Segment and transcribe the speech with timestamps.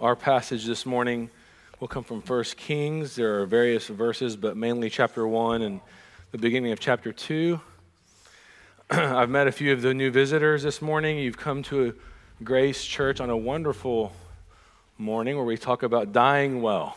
[0.00, 1.28] Our passage this morning
[1.78, 3.16] will come from 1 Kings.
[3.16, 5.78] There are various verses, but mainly chapter 1 and
[6.32, 7.60] the beginning of chapter 2.
[8.90, 11.18] I've met a few of the new visitors this morning.
[11.18, 11.94] You've come to
[12.42, 14.14] Grace Church on a wonderful
[14.96, 16.96] morning where we talk about dying well.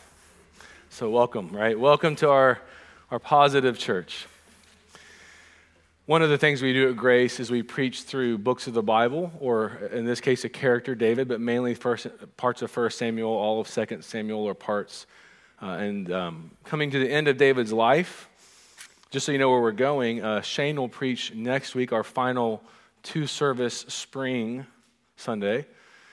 [0.88, 1.78] So, welcome, right?
[1.78, 2.58] Welcome to our,
[3.10, 4.26] our positive church.
[6.06, 8.82] One of the things we do at Grace is we preach through books of the
[8.82, 13.30] Bible, or in this case, a character, David, but mainly first, parts of 1 Samuel,
[13.30, 15.06] all of 2 Samuel, or parts.
[15.62, 18.28] Uh, and um, coming to the end of David's life,
[19.12, 22.62] just so you know where we're going, uh, Shane will preach next week our final
[23.02, 24.66] two service spring
[25.16, 25.64] Sunday.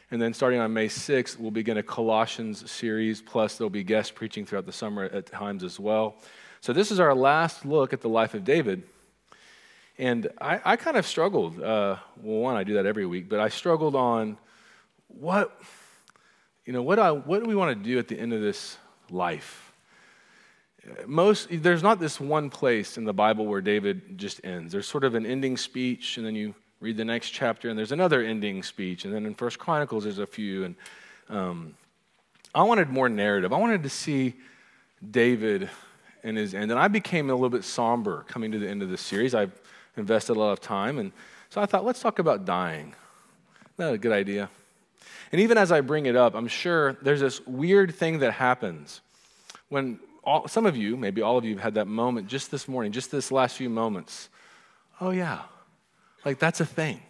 [0.09, 4.15] And then starting on May 6th, we'll begin a Colossians series, plus there'll be guest
[4.15, 6.15] preaching throughout the summer at times as well.
[6.61, 8.83] So, this is our last look at the life of David.
[10.01, 11.61] And I, I kind of struggled.
[11.61, 14.35] Uh, well, one, I do that every week, but I struggled on
[15.09, 15.55] what,
[16.65, 18.77] you know, what, I, what do we want to do at the end of this
[19.11, 19.71] life?
[21.05, 24.71] Most, there's not this one place in the Bible where David just ends.
[24.71, 27.91] There's sort of an ending speech, and then you read the next chapter, and there's
[27.91, 30.63] another ending speech, and then in First Chronicles there's a few.
[30.63, 30.75] And
[31.29, 31.75] um,
[32.55, 33.53] I wanted more narrative.
[33.53, 34.33] I wanted to see
[35.11, 35.69] David
[36.23, 38.89] and his end, and I became a little bit somber coming to the end of
[38.89, 39.35] this series.
[39.35, 39.60] I've
[39.97, 40.97] invested a lot of time.
[40.97, 41.11] And
[41.49, 42.93] so I thought, let's talk about dying.
[43.63, 44.49] Isn't that a good idea?
[45.31, 49.01] And even as I bring it up, I'm sure there's this weird thing that happens
[49.69, 52.67] when all, some of you, maybe all of you, have had that moment just this
[52.67, 54.29] morning, just this last few moments.
[54.99, 55.39] Oh, yeah.
[56.25, 57.01] Like, that's a thing,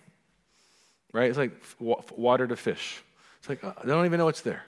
[1.12, 1.30] right?
[1.30, 3.04] It's like water to fish.
[3.40, 4.64] It's like, uh, I don't even know what's there.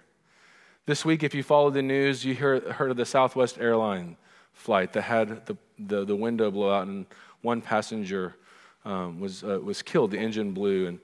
[0.86, 4.17] This week, if you followed the news, you heard, heard of the Southwest airline
[4.52, 7.06] flight that had the, the, the window blow out and
[7.44, 8.36] one passenger
[8.86, 10.12] um, was, uh, was killed.
[10.12, 11.00] The engine blew.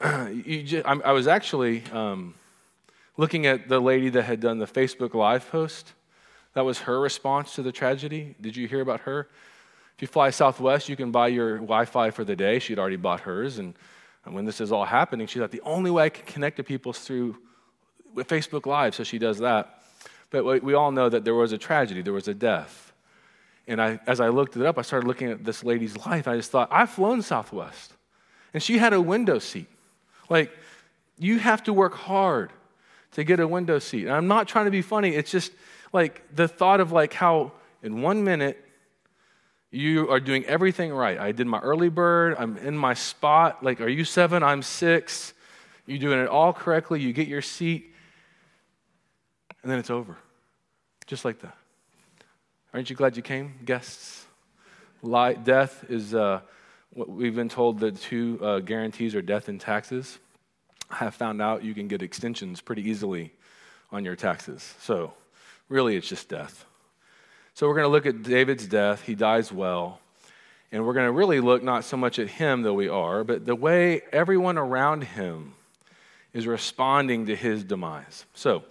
[0.00, 2.34] And just, I, I, was actually um,
[3.16, 5.92] looking at the lady that had done the Facebook Live post.
[6.54, 8.34] That was her response to the tragedy.
[8.40, 9.28] Did you hear about her?
[9.96, 12.58] If you fly Southwest, you can buy your Wi Fi for the day.
[12.58, 13.58] She'd already bought hers.
[13.58, 13.74] And,
[14.24, 16.64] and when this is all happening, she thought the only way I can connect to
[16.64, 17.36] people is through
[18.12, 18.94] with Facebook Live.
[18.94, 19.82] So she does that.
[20.30, 22.92] But we all know that there was a tragedy, there was a death.
[23.66, 26.28] And I, as I looked it up, I started looking at this lady's life.
[26.28, 27.94] I just thought, I've flown Southwest.
[28.52, 29.68] And she had a window seat.
[30.28, 30.52] Like,
[31.18, 32.52] you have to work hard
[33.12, 34.06] to get a window seat.
[34.06, 35.14] And I'm not trying to be funny.
[35.14, 35.52] It's just
[35.92, 37.52] like the thought of like how
[37.82, 38.60] in one minute
[39.70, 41.18] you are doing everything right.
[41.18, 42.36] I did my early bird.
[42.38, 43.62] I'm in my spot.
[43.64, 44.42] Like, are you seven?
[44.42, 45.32] I'm six.
[45.86, 47.00] You're doing it all correctly.
[47.00, 47.92] You get your seat.
[49.62, 50.16] And then it's over.
[51.06, 51.56] Just like that.
[52.74, 54.26] Aren't you glad you came, guests?
[55.04, 56.40] Death is uh,
[56.92, 60.18] what we've been told the two uh, guarantees are death and taxes.
[60.90, 63.32] I have found out you can get extensions pretty easily
[63.92, 64.74] on your taxes.
[64.80, 65.14] So,
[65.68, 66.66] really, it's just death.
[67.54, 69.02] So, we're going to look at David's death.
[69.02, 70.00] He dies well.
[70.72, 73.46] And we're going to really look not so much at him, though we are, but
[73.46, 75.54] the way everyone around him
[76.32, 78.24] is responding to his demise.
[78.34, 78.64] So,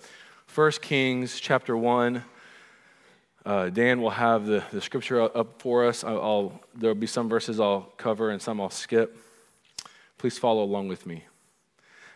[0.53, 2.25] 1 Kings chapter 1
[3.45, 6.03] uh, Dan will have the, the scripture up for us.
[6.03, 9.17] I'll, I'll, there'll be some verses I'll cover and some I'll skip.
[10.17, 11.25] Please follow along with me.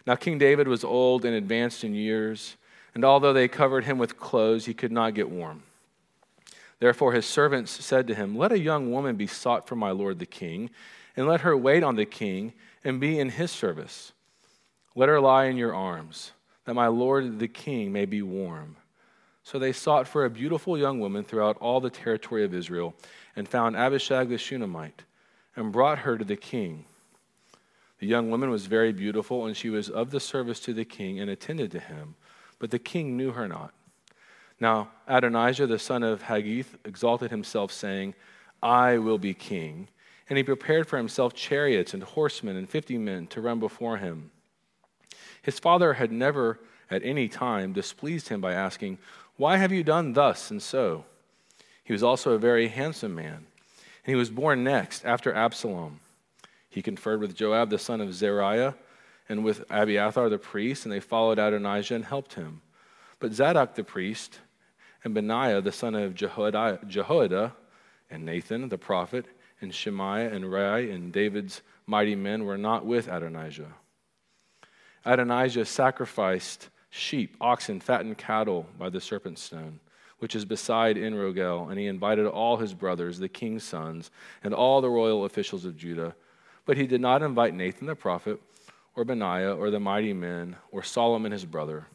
[0.06, 2.56] Now, King David was old and advanced in years,
[2.96, 5.64] and although they covered him with clothes, he could not get warm.
[6.80, 10.20] Therefore, his servants said to him, Let a young woman be sought for my lord
[10.20, 10.70] the king,
[11.18, 14.14] and let her wait on the king and be in his service.
[14.96, 16.32] Let her lie in your arms,
[16.66, 18.78] that my lord the king may be warm.
[19.50, 22.94] So they sought for a beautiful young woman throughout all the territory of Israel
[23.34, 25.04] and found Abishag the Shunammite
[25.56, 26.84] and brought her to the king.
[28.00, 31.22] The young woman was very beautiful, and she was of the service to the king
[31.22, 32.16] and attended to him,
[32.60, 33.74] but the king knew her not.
[34.60, 38.16] Now Adonijah the son of Haggith exalted himself, saying,
[38.62, 39.88] I will be king.
[40.30, 44.30] And he prepared for himself chariots and horsemen and fifty men to run before him.
[45.42, 46.60] His father had never
[46.92, 48.98] at any time displeased him by asking,
[49.38, 51.06] why have you done thus and so?
[51.84, 53.46] He was also a very handsome man, and
[54.06, 56.00] he was born next after Absalom.
[56.70, 58.76] He conferred with Joab the son of Zeruiah
[59.30, 62.62] and with Abiathar the priest, and they followed Adonijah and helped him.
[63.20, 64.40] But Zadok the priest
[65.04, 67.54] and Benaiah the son of Jehoiada,
[68.10, 69.26] and Nathan the prophet
[69.62, 73.74] and Shemaiah and Rei and David's mighty men were not with Adonijah.
[75.06, 79.80] Adonijah sacrificed sheep, oxen, fattened cattle by the serpent stone,
[80.20, 84.12] which is beside En-rogel, and he invited all his brothers, the king's sons,
[84.44, 86.16] and all the royal officials of Judah.
[86.66, 88.42] But he did not invite Nathan the prophet,
[88.96, 91.88] or Benaiah, or the mighty men, or Solomon his brother.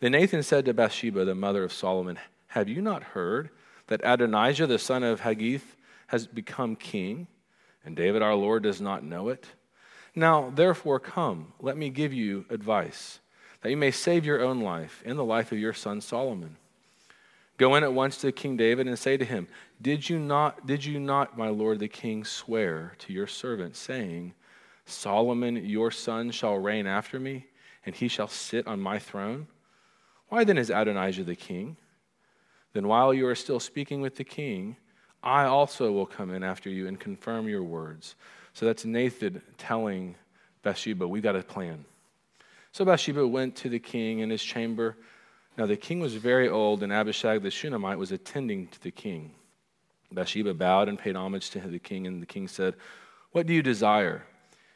[0.00, 3.50] Then Nathan said to Bathsheba, the mother of Solomon, Have you not heard
[3.86, 5.76] that Adonijah, the son of Haggith,
[6.08, 7.26] has become king,
[7.84, 9.46] and David our Lord does not know it?
[10.14, 13.18] Now, therefore, come, let me give you advice,
[13.64, 16.56] that you may save your own life and the life of your son Solomon.
[17.56, 19.48] Go in at once to King David and say to him,
[19.80, 24.34] Did you not, did you not, my lord the king, swear to your servant, saying,
[24.84, 27.46] Solomon your son shall reign after me,
[27.86, 29.46] and he shall sit on my throne?
[30.28, 31.78] Why then is Adonijah the king?
[32.74, 34.76] Then while you are still speaking with the king,
[35.22, 38.14] I also will come in after you and confirm your words.
[38.52, 40.16] So that's Nathan telling
[40.62, 41.86] Bathsheba, "We've got a plan.
[42.74, 44.96] So Bathsheba went to the king in his chamber.
[45.56, 49.30] Now the king was very old, and Abishag the Shunammite was attending to the king.
[50.10, 52.74] Bathsheba bowed and paid homage to the king, and the king said,
[53.30, 54.26] What do you desire?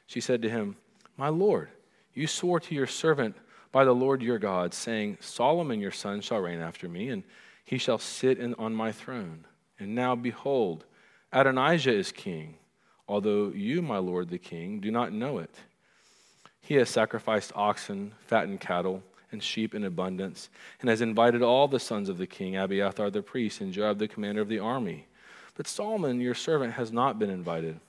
[0.06, 0.76] She said to him,
[1.16, 1.70] My lord,
[2.14, 3.34] you swore to your servant
[3.72, 7.24] by the Lord your God, saying, Solomon your son shall reign after me, and
[7.64, 9.44] he shall sit in, on my throne.
[9.80, 10.84] And now behold,
[11.32, 12.58] Adonijah is king,
[13.08, 15.50] although you, my lord the king, do not know it.
[16.68, 20.50] He has sacrificed oxen, fattened cattle, and sheep in abundance,
[20.82, 24.06] and has invited all the sons of the king, Abiathar the priest, and Joab the
[24.06, 25.06] commander of the army.
[25.56, 27.80] But Solomon, your servant, has not been invited.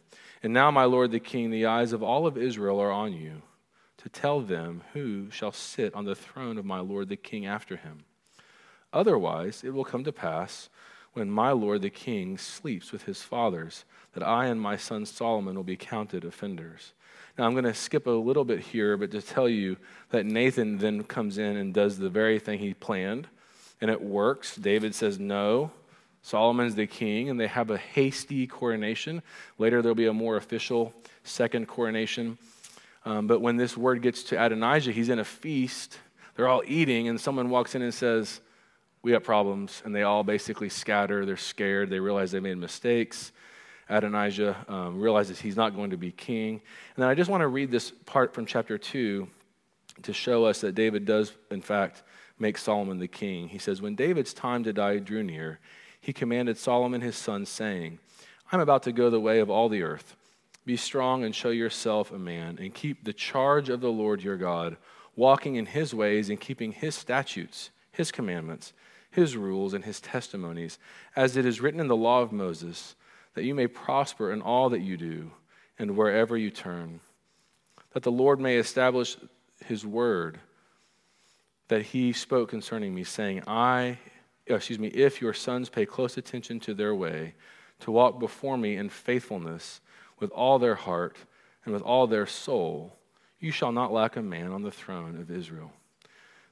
[0.41, 3.41] And now, my lord the king, the eyes of all of Israel are on you,
[3.97, 7.75] to tell them who shall sit on the throne of my lord the king after
[7.75, 8.05] him.
[8.93, 10.69] Otherwise, it will come to pass
[11.11, 13.83] when my lord the king sleeps with his fathers,
[14.13, 16.93] that I and my son Solomon will be counted offenders.
[17.39, 19.77] Now, I'm going to skip a little bit here, but to tell you
[20.09, 23.29] that Nathan then comes in and does the very thing he planned,
[23.79, 24.57] and it works.
[24.57, 25.71] David says, No,
[26.21, 29.21] Solomon's the king, and they have a hasty coronation.
[29.57, 30.93] Later, there'll be a more official
[31.23, 32.37] second coronation.
[33.05, 35.97] Um, but when this word gets to Adonijah, he's in a feast.
[36.35, 38.41] They're all eating, and someone walks in and says,
[39.01, 39.81] We have problems.
[39.85, 41.25] And they all basically scatter.
[41.25, 41.89] They're scared.
[41.89, 43.31] They realize they made mistakes.
[43.89, 46.61] Adonijah um, realizes he's not going to be king.
[46.95, 49.27] And then I just want to read this part from chapter 2
[50.03, 52.03] to show us that David does, in fact,
[52.37, 53.49] make Solomon the king.
[53.49, 55.59] He says, When David's time to die drew near,
[55.99, 57.99] he commanded Solomon his son, saying,
[58.51, 60.15] I'm about to go the way of all the earth.
[60.65, 64.37] Be strong and show yourself a man, and keep the charge of the Lord your
[64.37, 64.77] God,
[65.15, 68.71] walking in his ways and keeping his statutes, his commandments,
[69.11, 70.77] his rules, and his testimonies,
[71.15, 72.95] as it is written in the law of Moses
[73.33, 75.31] that you may prosper in all that you do
[75.77, 76.99] and wherever you turn,
[77.93, 79.17] that the Lord may establish
[79.65, 80.39] his word
[81.69, 83.97] that he spoke concerning me, saying, I,
[84.49, 87.35] uh, excuse me, if your sons pay close attention to their way,
[87.81, 89.79] to walk before me in faithfulness
[90.19, 91.15] with all their heart
[91.63, 92.97] and with all their soul,
[93.39, 95.71] you shall not lack a man on the throne of Israel.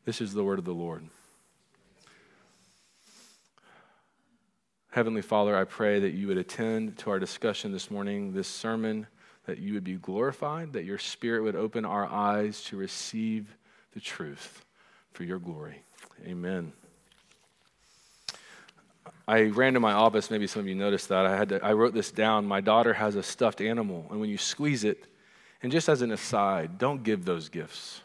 [0.06, 1.10] This is the word of the Lord.
[4.92, 9.08] Heavenly Father, I pray that you would attend to our discussion this morning, this sermon,
[9.46, 13.56] that you would be glorified, that your Spirit would open our eyes to receive
[13.94, 14.66] the truth
[15.14, 15.84] for your glory.
[16.26, 16.72] Amen.
[19.28, 20.32] I ran to my office.
[20.32, 21.26] Maybe some of you noticed that.
[21.26, 22.46] I, had to, I wrote this down.
[22.46, 25.06] My daughter has a stuffed animal, and when you squeeze it,
[25.62, 28.02] and just as an aside, don't give those gifts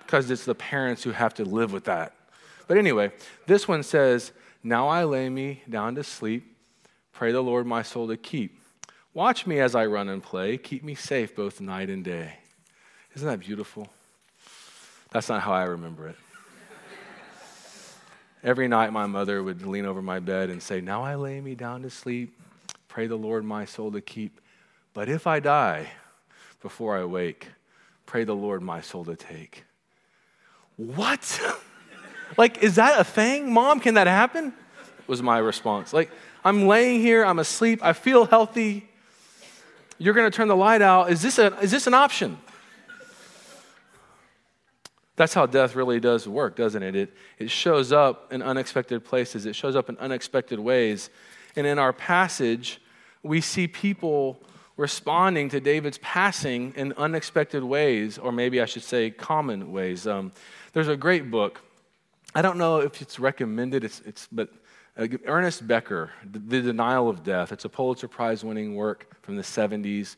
[0.00, 2.12] because it's the parents who have to live with that.
[2.66, 3.12] But anyway,
[3.46, 6.56] this one says, now I lay me down to sleep.
[7.12, 8.60] Pray the Lord my soul to keep.
[9.12, 10.56] Watch me as I run and play.
[10.56, 12.34] Keep me safe both night and day.
[13.14, 13.88] Isn't that beautiful?
[15.10, 16.16] That's not how I remember it.
[18.42, 21.54] Every night, my mother would lean over my bed and say, Now I lay me
[21.54, 22.40] down to sleep.
[22.88, 24.40] Pray the Lord my soul to keep.
[24.94, 25.88] But if I die
[26.62, 27.48] before I wake,
[28.06, 29.64] pray the Lord my soul to take.
[30.76, 31.40] What?
[32.36, 33.52] Like, is that a thing?
[33.52, 34.52] Mom, can that happen?
[35.06, 35.92] Was my response.
[35.92, 36.10] Like,
[36.44, 38.88] I'm laying here, I'm asleep, I feel healthy.
[39.98, 41.10] You're going to turn the light out.
[41.10, 42.38] Is this, a, is this an option?
[45.16, 46.96] That's how death really does work, doesn't it?
[46.96, 47.14] it?
[47.38, 51.10] It shows up in unexpected places, it shows up in unexpected ways.
[51.56, 52.80] And in our passage,
[53.22, 54.40] we see people
[54.78, 60.06] responding to David's passing in unexpected ways, or maybe I should say common ways.
[60.06, 60.32] Um,
[60.72, 61.60] there's a great book
[62.34, 64.50] I don't know if it's recommended, it's, it's, but
[64.96, 69.42] uh, Ernest Becker, The Denial of Death, it's a Pulitzer Prize winning work from the
[69.42, 70.14] 70s.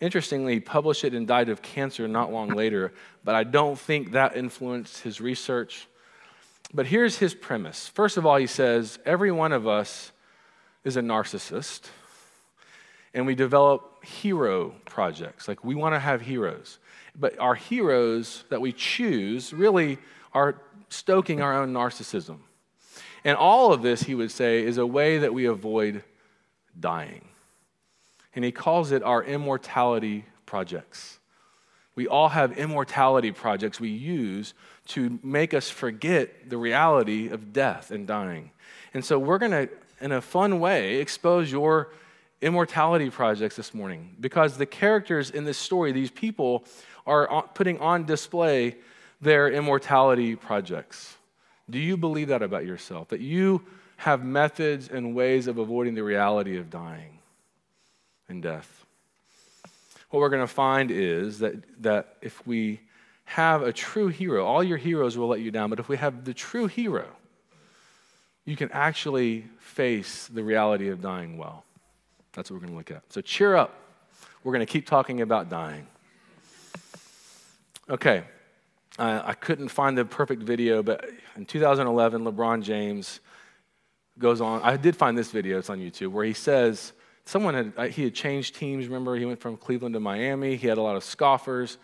[0.00, 2.92] Interestingly, he published it and died of cancer not long later,
[3.22, 5.86] but I don't think that influenced his research.
[6.74, 7.86] But here's his premise.
[7.86, 10.10] First of all, he says every one of us
[10.82, 11.82] is a narcissist,
[13.14, 15.46] and we develop hero projects.
[15.46, 16.80] Like we want to have heroes.
[17.14, 19.98] But our heroes that we choose really
[20.34, 22.38] are stoking our own narcissism.
[23.24, 26.02] And all of this, he would say, is a way that we avoid
[26.78, 27.28] dying.
[28.34, 31.18] And he calls it our immortality projects.
[31.94, 34.54] We all have immortality projects we use
[34.88, 38.50] to make us forget the reality of death and dying.
[38.94, 39.68] And so we're going to,
[40.00, 41.92] in a fun way, expose your
[42.40, 46.64] immortality projects this morning because the characters in this story, these people,
[47.06, 48.76] are putting on display
[49.22, 51.16] their immortality projects.
[51.70, 53.08] Do you believe that about yourself?
[53.08, 53.62] That you
[53.96, 57.20] have methods and ways of avoiding the reality of dying
[58.28, 58.84] and death?
[60.10, 62.80] What we're going to find is that, that if we
[63.24, 66.24] have a true hero, all your heroes will let you down, but if we have
[66.24, 67.06] the true hero,
[68.44, 71.64] you can actually face the reality of dying well.
[72.32, 73.10] That's what we're going to look at.
[73.12, 73.74] So cheer up.
[74.42, 75.86] We're going to keep talking about dying.
[77.88, 78.24] Okay,
[78.98, 83.20] uh, I couldn't find the perfect video, but in 2011, LeBron James
[84.18, 84.60] goes on.
[84.62, 86.92] I did find this video, it's on YouTube, where he says,
[87.24, 88.86] someone had, uh, he had changed teams.
[88.86, 90.56] Remember, he went from Cleveland to Miami.
[90.56, 91.78] He had a lot of scoffers.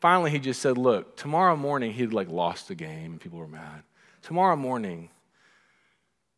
[0.00, 3.46] Finally, he just said, Look, tomorrow morning, he'd like lost the game and people were
[3.46, 3.82] mad.
[4.22, 5.10] Tomorrow morning,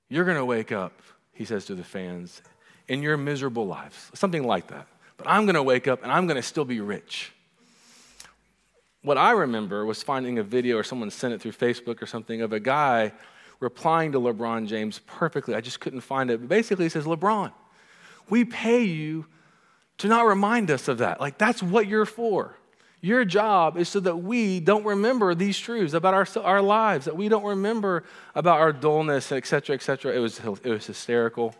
[0.08, 1.02] you're going to wake up,
[1.32, 2.42] he says to the fans,
[2.88, 4.86] in your miserable lives, something like that.
[5.16, 7.32] But I'm going to wake up and I'm going to still be rich.
[9.04, 12.42] What I remember was finding a video or someone sent it through Facebook or something
[12.42, 13.12] of a guy
[13.60, 15.54] replying to LeBron James perfectly.
[15.54, 16.40] I just couldn't find it.
[16.40, 17.52] But basically, he says, LeBron,
[18.28, 19.26] we pay you
[19.98, 21.20] to not remind us of that.
[21.20, 22.56] Like, that's what you're for.
[23.00, 27.16] Your job is so that we don't remember these truths about our, our lives, that
[27.16, 30.12] we don't remember about our dullness, et cetera, et cetera.
[30.12, 31.54] It was, it was hysterical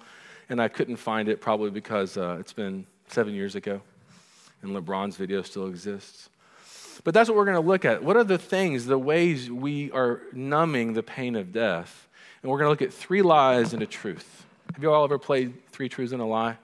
[0.48, 3.80] and I couldn't find it probably because uh, it's been seven years ago,
[4.62, 6.28] and LeBron's video still exists.
[7.04, 8.02] But that's what we're going to look at.
[8.02, 12.08] What are the things, the ways we are numbing the pain of death?
[12.42, 14.46] And we're going to look at three lies and a truth.
[14.72, 16.56] Have you all ever played Three Truths and a Lie?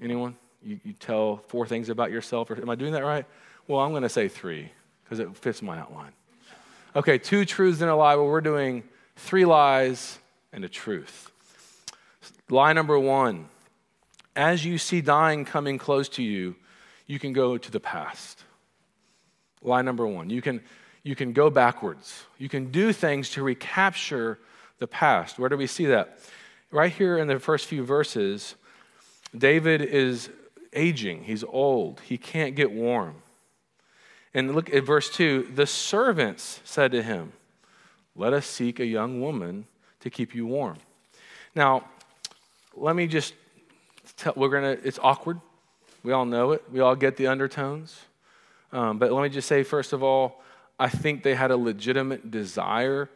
[0.00, 0.36] Anyone?
[0.62, 3.24] You, you tell four things about yourself, or am I doing that right?
[3.66, 4.70] Well, I'm going to say three
[5.04, 6.12] because it fits my outline.
[6.94, 8.14] Okay, two truths and a lie.
[8.16, 8.84] Well, we're doing
[9.16, 10.18] three lies
[10.52, 11.32] and a truth.
[12.48, 13.48] Lie number one
[14.34, 16.56] as you see dying coming close to you,
[17.06, 18.44] you can go to the past.
[19.62, 20.60] Lie number one you can,
[21.02, 22.24] you can go backwards.
[22.38, 24.38] You can do things to recapture
[24.78, 25.38] the past.
[25.38, 26.18] Where do we see that?
[26.70, 28.54] Right here in the first few verses,
[29.36, 30.30] David is
[30.72, 33.16] aging, he's old, he can't get warm.
[34.34, 37.32] And look at verse 2 the servants said to him,
[38.16, 39.66] Let us seek a young woman
[40.00, 40.78] to keep you warm.
[41.54, 41.84] Now,
[42.74, 43.34] let me just
[44.16, 45.40] tell, we're going to, it's awkward.
[46.02, 46.64] We all know it.
[46.72, 48.00] We all get the undertones.
[48.72, 50.42] Um, but let me just say, first of all,
[50.78, 53.10] I think they had a legitimate desire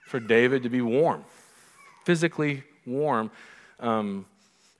[0.00, 1.24] for David to be warm,
[2.04, 3.30] physically warm.
[3.80, 4.26] Um,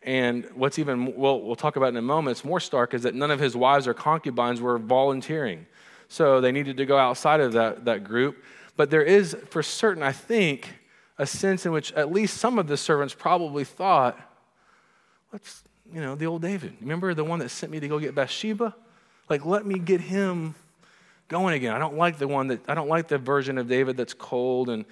[0.02, 3.14] and what's even, well, we'll talk about in a moment, it's more stark, is that
[3.14, 5.66] none of his wives or concubines were volunteering.
[6.08, 8.42] So they needed to go outside of that, that group.
[8.76, 10.74] But there is, for certain, I think,
[11.18, 14.20] a sense in which at least some of the servants probably thought,
[15.32, 16.76] let's, you know, the old David.
[16.80, 18.74] Remember the one that sent me to go get Bathsheba?
[19.28, 20.54] Like, let me get him
[21.28, 21.74] going again.
[21.74, 24.68] I don't like the one that, I don't like the version of David that's cold
[24.68, 24.84] and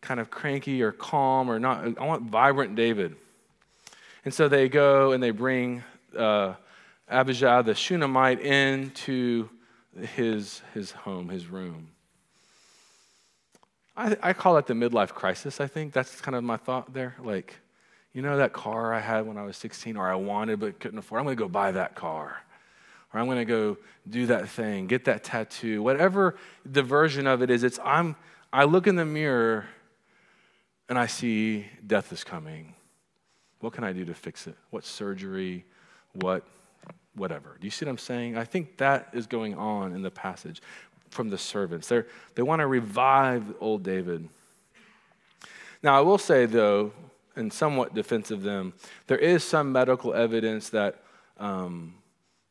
[0.00, 1.98] kind of cranky or calm or not.
[1.98, 3.16] I want vibrant David.
[4.24, 5.82] And so they go and they bring
[6.16, 6.54] uh,
[7.08, 9.48] Abijah the Shunammite into
[10.14, 11.88] his, his home, his room.
[13.96, 15.92] I, I call it the midlife crisis, I think.
[15.92, 17.16] That's kind of my thought there.
[17.22, 17.56] Like,
[18.12, 20.98] you know that car I had when I was 16 or I wanted but couldn't
[20.98, 21.20] afford?
[21.20, 22.42] I'm going to go buy that car.
[23.12, 25.82] Or I'm going to go do that thing, get that tattoo.
[25.82, 28.16] Whatever the version of it is, it's I'm
[28.52, 29.66] I look in the mirror
[30.88, 32.74] and I see death is coming.
[33.60, 34.56] What can I do to fix it?
[34.70, 35.64] What surgery?
[36.12, 36.46] What
[37.14, 37.56] whatever.
[37.60, 38.36] Do you see what I'm saying?
[38.36, 40.62] I think that is going on in the passage
[41.10, 41.88] from the servants.
[41.88, 44.28] They're, they want to revive old David.
[45.82, 46.92] Now, I will say, though,
[47.36, 48.74] and somewhat defense of them,
[49.06, 51.02] there is some medical evidence that
[51.38, 51.94] um,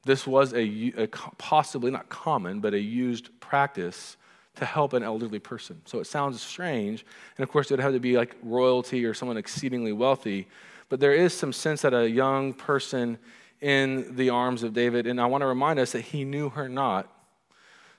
[0.08, 4.18] this was a, a, possibly not common, but a used practice
[4.56, 5.82] to help an elderly person.
[5.86, 7.06] So it sounds strange.
[7.38, 10.48] And of course, it would have to be like royalty or someone exceedingly wealthy.
[10.90, 13.20] But there is some sense that a young person
[13.62, 16.68] in the arms of David, and I want to remind us that he knew her
[16.68, 17.12] not,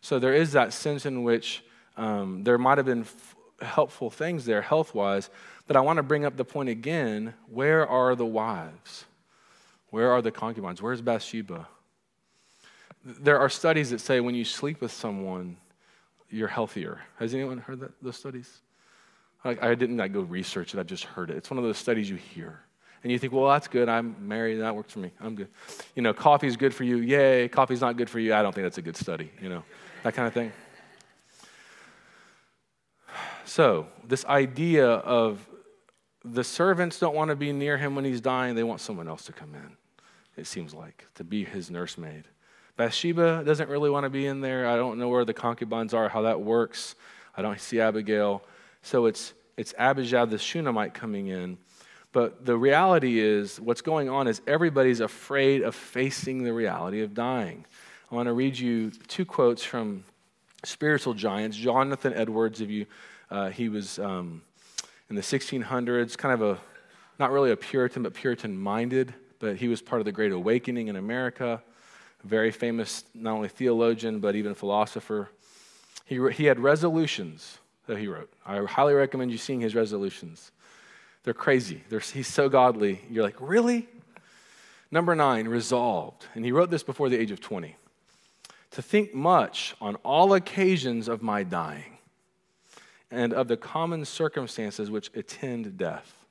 [0.01, 1.65] so there is that sense in which
[1.97, 5.31] um, there might have been f- helpful things there health wise,
[5.67, 9.05] but I want to bring up the point again where are the wives?
[9.91, 10.81] Where are the concubines?
[10.81, 11.67] Where's Bathsheba?
[13.05, 15.57] There are studies that say when you sleep with someone,
[16.31, 17.01] you're healthier.
[17.19, 18.61] Has anyone heard that, those studies?
[19.45, 21.37] Like, I didn't like, go research it, I've just heard it.
[21.37, 22.61] It's one of those studies you hear.
[23.03, 23.89] And you think, well, that's good.
[23.89, 24.57] I'm married.
[24.57, 25.13] That works for me.
[25.21, 25.49] I'm good.
[25.95, 26.97] You know, coffee's good for you.
[26.97, 27.49] Yay.
[27.49, 28.35] Coffee's not good for you.
[28.35, 29.31] I don't think that's a good study.
[29.41, 29.63] You know,
[30.03, 30.53] that kind of thing.
[33.45, 35.49] So, this idea of
[36.25, 39.25] the servants don't want to be near him when he's dying, they want someone else
[39.25, 39.77] to come in,
[40.37, 42.25] it seems like, to be his nursemaid.
[42.79, 44.69] Bathsheba doesn't really want to be in there.
[44.69, 46.95] I don't know where the concubines are, how that works.
[47.37, 48.41] I don't see Abigail.
[48.83, 51.59] So it's, it's Abijah the Shunammite coming in.
[52.13, 57.15] But the reality is, what's going on is everybody's afraid of facing the reality of
[57.15, 57.67] dying.
[58.13, 60.05] I want to read you two quotes from
[60.65, 61.57] spiritual giants.
[61.57, 62.87] Jonathan Edwards, if you,
[63.29, 64.41] uh, he was um,
[65.11, 66.61] in the 1600s, kind of a,
[67.19, 70.87] not really a Puritan, but Puritan minded, but he was part of the Great Awakening
[70.87, 71.61] in America
[72.25, 75.31] very famous, not only theologian, but even philosopher.
[76.05, 78.33] He, he had resolutions that he wrote.
[78.47, 80.53] I highly recommend you seeing his resolutions.
[81.25, 81.83] They're crazy.
[81.89, 83.01] They're, he's so godly.
[83.11, 83.89] You're like, really?
[84.91, 86.27] Number nine, resolved.
[86.35, 87.77] And he wrote this before the age of 20
[88.71, 91.99] to think much on all occasions of my dying
[93.11, 96.27] and of the common circumstances which attend death.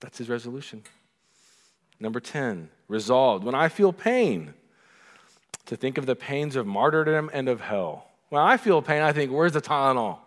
[0.00, 0.82] That's his resolution.
[2.00, 3.44] Number 10, resolved.
[3.44, 4.54] When I feel pain,
[5.70, 8.08] to think of the pains of martyrdom and of hell.
[8.28, 10.18] When I feel pain, I think, where's the Tylenol?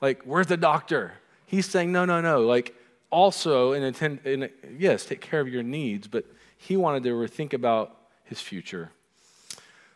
[0.00, 1.12] Like, where's the doctor?
[1.44, 2.40] He's saying, no, no, no.
[2.40, 2.74] Like,
[3.10, 4.48] also, in, attend, in
[4.78, 6.24] yes, take care of your needs, but
[6.56, 8.90] he wanted to think about his future.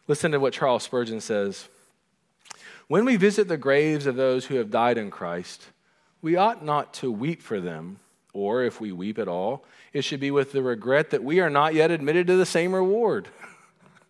[0.06, 1.66] Listen to what Charles Spurgeon says.
[2.88, 5.64] When we visit the graves of those who have died in Christ,
[6.20, 8.00] we ought not to weep for them,
[8.34, 9.64] or if we weep at all,
[9.94, 12.74] it should be with the regret that we are not yet admitted to the same
[12.74, 13.28] reward.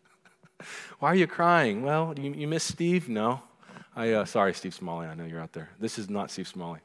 [0.98, 1.82] Why are you crying?
[1.82, 3.08] Well, you, you miss Steve?
[3.10, 3.42] No.
[3.94, 5.06] I, uh, sorry, Steve Smalley.
[5.06, 5.68] I know you're out there.
[5.78, 6.80] This is not Steve Smalley.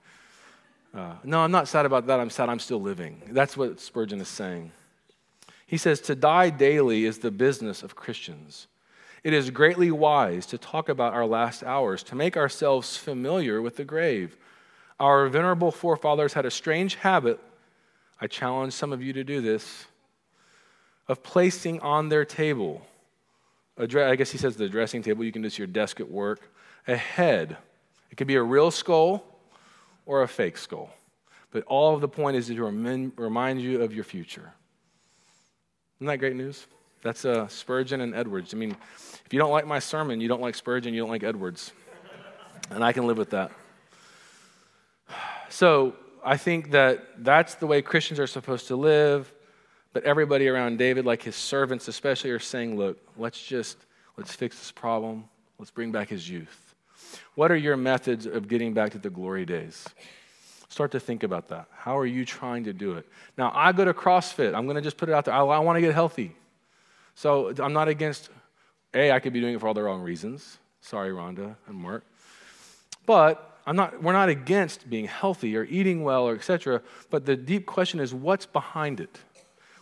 [0.93, 2.19] Uh, no, I'm not sad about that.
[2.19, 3.21] I'm sad I'm still living.
[3.31, 4.73] That's what Spurgeon is saying.
[5.65, 8.67] He says, To die daily is the business of Christians.
[9.23, 13.77] It is greatly wise to talk about our last hours, to make ourselves familiar with
[13.77, 14.35] the grave.
[14.99, 17.39] Our venerable forefathers had a strange habit
[18.21, 19.85] I challenge some of you to do this,
[21.07, 22.85] of placing on their table,
[23.77, 26.51] I guess he says the dressing table, you can this your desk at work,
[26.87, 27.57] a head.
[28.11, 29.23] It could be a real skull
[30.05, 30.89] or a fake skull.
[31.51, 34.51] But all of the point is to remind you of your future.
[35.97, 36.67] Isn't that great news?
[37.01, 38.53] That's uh, Spurgeon and Edwards.
[38.53, 38.75] I mean,
[39.25, 41.71] if you don't like my sermon, you don't like Spurgeon, you don't like Edwards.
[42.69, 43.51] And I can live with that.
[45.49, 49.33] So, I think that that's the way Christians are supposed to live.
[49.91, 53.77] But everybody around David, like his servants especially, are saying, look, let's just,
[54.17, 55.25] let's fix this problem.
[55.57, 56.75] Let's bring back his youth.
[57.33, 59.87] What are your methods of getting back to the glory days?
[60.69, 61.65] Start to think about that.
[61.71, 63.07] How are you trying to do it?
[63.35, 64.53] Now, I go to CrossFit.
[64.53, 65.33] I'm going to just put it out there.
[65.33, 66.35] I, I want to get healthy.
[67.15, 68.29] So I'm not against,
[68.93, 70.59] A, I could be doing it for all the wrong reasons.
[70.81, 72.05] Sorry, Rhonda and Mark.
[73.07, 76.81] But I'm not, we're not against being healthy or eating well or etc.
[77.11, 79.19] But the deep question is what's behind it?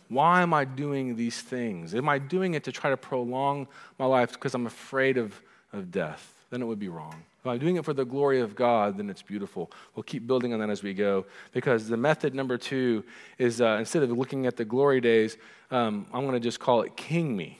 [0.08, 1.94] Why am I doing these things?
[1.94, 3.66] Am I doing it to try to prolong
[3.98, 5.40] my life because I'm afraid of,
[5.72, 6.34] of death?
[6.50, 7.14] Then it would be wrong.
[7.40, 9.70] If I'm doing it for the glory of God, then it's beautiful.
[9.94, 13.04] We'll keep building on that as we go because the method number two
[13.38, 15.38] is uh, instead of looking at the glory days,
[15.70, 17.58] um, I'm going to just call it King Me.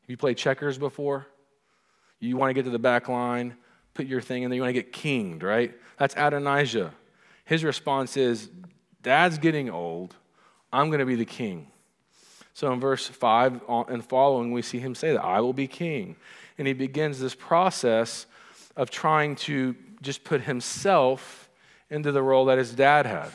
[0.00, 1.28] Have you played checkers before?
[2.18, 3.54] You want to get to the back line
[3.96, 4.56] put your thing in there.
[4.56, 5.74] You want to get kinged, right?
[5.98, 6.92] That's Adonijah.
[7.44, 8.50] His response is,
[9.02, 10.14] Dad's getting old.
[10.72, 11.68] I'm going to be the king.
[12.54, 16.16] So in verse 5 and following, we see him say that I will be king.
[16.58, 18.26] And he begins this process
[18.76, 21.48] of trying to just put himself
[21.90, 23.30] into the role that his dad had.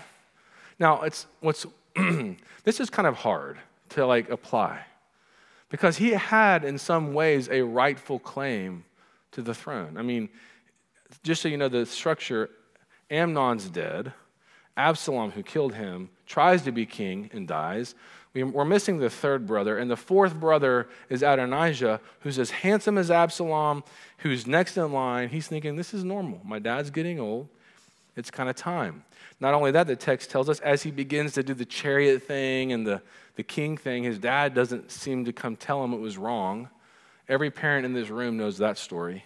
[0.79, 1.65] Now, it's what's
[2.63, 3.57] this is kind of hard
[3.89, 4.81] to like apply
[5.69, 8.83] because he had in some ways a rightful claim
[9.31, 9.97] to the throne.
[9.97, 10.29] I mean,
[11.23, 12.49] just so you know the structure,
[13.09, 14.13] Amnon's dead.
[14.77, 17.93] Absalom, who killed him, tries to be king and dies.
[18.33, 23.11] We're missing the third brother, and the fourth brother is Adonijah, who's as handsome as
[23.11, 23.83] Absalom,
[24.19, 25.27] who's next in line.
[25.27, 26.39] He's thinking, This is normal.
[26.45, 27.49] My dad's getting old.
[28.15, 29.03] It's kind of time.
[29.41, 32.71] Not only that, the text tells us as he begins to do the chariot thing
[32.71, 33.01] and the,
[33.35, 36.69] the king thing, his dad doesn't seem to come tell him it was wrong.
[37.27, 39.25] Every parent in this room knows that story.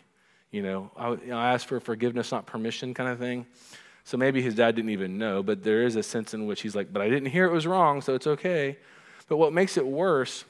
[0.55, 3.45] You know, I, you know, I asked for forgiveness, not permission, kind of thing.
[4.05, 6.77] So maybe his dad didn't even know, but there is a sense in which he's
[6.77, 8.77] like, but I didn't hear it was wrong, so it's okay.
[9.27, 10.45] But what makes it worse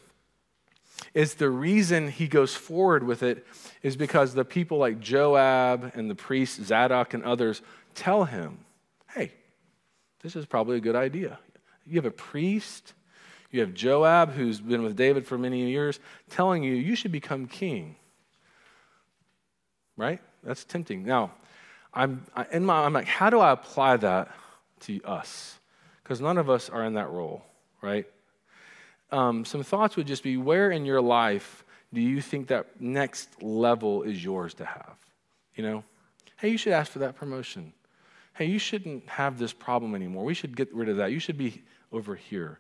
[1.16, 3.48] is the reason he goes forward with it
[3.82, 7.64] is because the people like Joab and the priest Zadok and others
[7.96, 8.60] tell him,
[9.16, 9.32] hey,
[10.22, 11.40] this is probably a good idea.
[11.84, 12.94] You have a priest,
[13.50, 17.48] you have Joab, who's been with David for many years, telling you you should become
[17.48, 17.96] king.
[19.98, 20.22] Right?
[20.44, 21.04] That's tempting.
[21.06, 21.32] Now,
[21.94, 24.30] I'm, in my, I'm like, how do I apply that
[24.82, 25.58] to us?
[26.04, 27.44] Because none of us are in that role,
[27.82, 28.06] right?
[29.12, 33.42] Um, some thoughts would just be where in your life do you think that next
[33.42, 34.96] level is yours to have?
[35.56, 35.84] You know,
[36.38, 37.72] hey, you should ask for that promotion.
[38.34, 40.26] Hey, you shouldn't have this problem anymore.
[40.26, 41.12] We should get rid of that.
[41.12, 42.60] You should be over here.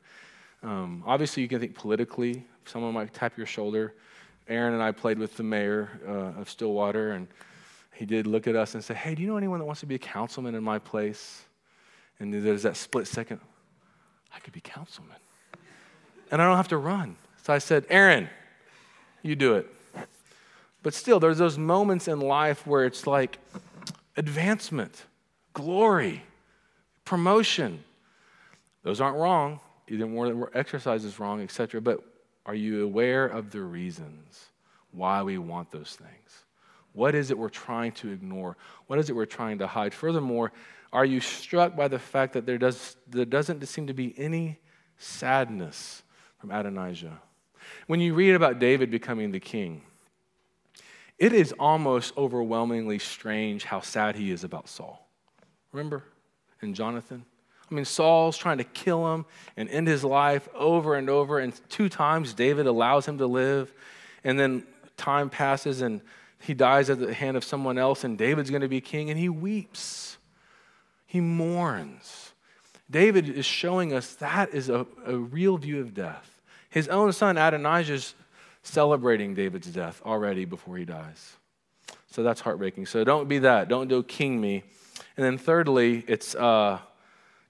[0.64, 2.46] Um, obviously, you can think politically.
[2.64, 3.94] Someone might tap your shoulder.
[4.48, 7.28] Aaron and I played with the mayor uh, of Stillwater, and
[7.94, 9.88] he did look at us and say, Hey, do you know anyone that wants to
[9.88, 11.44] be a councilman in my place?
[12.20, 13.40] And there's that split second,
[14.34, 15.18] I could be councilman.
[16.32, 17.18] And I don't have to run.
[17.44, 18.30] So I said, Aaron,
[19.22, 19.68] you do it.
[20.84, 23.40] But still, there's those moments in life where it's like
[24.18, 25.06] advancement,
[25.54, 26.24] glory,
[27.06, 27.84] promotion.
[28.84, 29.60] Those aren't wrong.
[29.88, 31.82] Either more exercise is wrong, etc.
[31.82, 32.04] But
[32.46, 34.50] are you aware of the reasons
[34.92, 36.46] why we want those things?
[36.94, 38.56] What is it we're trying to ignore?
[38.88, 39.94] What is it we're trying to hide?
[39.94, 40.52] Furthermore,
[40.94, 44.60] are you struck by the fact that there, does, there doesn't seem to be any
[44.98, 46.04] sadness
[46.38, 47.20] from Adonijah?
[47.88, 49.82] When you read about David becoming the king,
[51.18, 55.08] it is almost overwhelmingly strange how sad he is about Saul.
[55.72, 56.04] Remember?
[56.62, 57.26] And Jonathan?
[57.70, 59.26] I mean, Saul's trying to kill him
[59.58, 61.40] and end his life over and over.
[61.40, 63.74] And two times David allows him to live.
[64.24, 64.66] And then
[64.98, 66.02] time passes and
[66.46, 69.20] he dies at the hand of someone else, and David's going to be king, and
[69.20, 70.18] he weeps.
[71.08, 72.34] He mourns.
[72.90, 76.42] David is showing us that is a, a real view of death.
[76.70, 78.16] His own son Adonijah is
[78.62, 81.36] celebrating David's death already before he dies.
[82.12, 82.86] So that's heartbreaking.
[82.86, 83.68] So don't be that.
[83.68, 84.64] Don't do king me.
[85.18, 86.80] And then thirdly, it's uh,